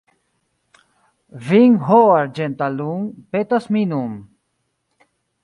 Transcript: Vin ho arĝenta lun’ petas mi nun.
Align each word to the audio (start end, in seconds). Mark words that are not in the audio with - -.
Vin 1.49 1.75
ho 1.89 1.99
arĝenta 2.15 2.71
lun’ 2.79 3.05
petas 3.37 3.69
mi 3.77 3.85
nun. 3.93 4.19